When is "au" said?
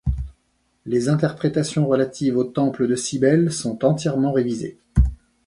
2.35-2.43